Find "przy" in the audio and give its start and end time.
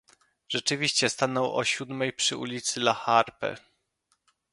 2.13-2.37